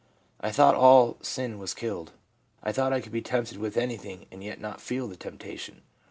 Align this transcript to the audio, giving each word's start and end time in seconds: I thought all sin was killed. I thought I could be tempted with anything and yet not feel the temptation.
I 0.39 0.49
thought 0.49 0.73
all 0.73 1.17
sin 1.21 1.59
was 1.59 1.75
killed. 1.75 2.11
I 2.63 2.71
thought 2.71 2.91
I 2.91 3.01
could 3.01 3.11
be 3.11 3.21
tempted 3.21 3.59
with 3.59 3.77
anything 3.77 4.25
and 4.31 4.43
yet 4.43 4.59
not 4.59 4.81
feel 4.81 5.07
the 5.07 5.15
temptation. 5.15 5.83